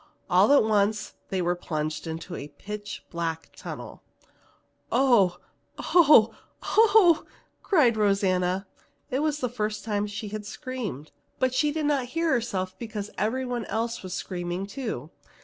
All 0.31 0.51
at 0.51 0.63
once 0.63 1.13
they 1.29 1.43
were 1.43 1.53
plunged 1.53 2.07
into 2.07 2.35
a 2.35 2.47
pitch 2.47 3.05
black 3.11 3.51
tunnel. 3.55 4.01
"Oh, 4.91 5.37
oh, 5.77 6.33
oh!" 6.63 7.23
cried 7.61 7.95
Rosanna. 7.95 8.65
It 9.11 9.19
was 9.19 9.41
the 9.41 9.47
first 9.47 9.85
time 9.85 10.07
she 10.07 10.29
had 10.29 10.43
screamed, 10.47 11.11
but 11.37 11.53
she 11.53 11.71
did 11.71 11.85
not 11.85 12.05
hear 12.17 12.31
herself 12.31 12.75
because 12.79 13.11
everyone 13.19 13.65
else 13.65 14.01
was 14.01 14.15
screaming 14.15 14.65
too. 14.65 15.11